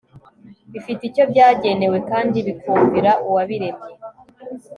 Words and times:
bifite 0.73 1.01
icyo 1.09 1.23
byagenewe 1.31 1.97
kandi 2.09 2.37
bikumvira 2.47 3.11
uwabiremye 3.25 3.91